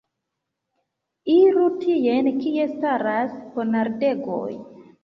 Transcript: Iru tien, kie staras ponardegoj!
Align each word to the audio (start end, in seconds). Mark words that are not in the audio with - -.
Iru 1.35 1.67
tien, 1.85 2.33
kie 2.41 2.67
staras 2.73 3.39
ponardegoj! 3.55 4.53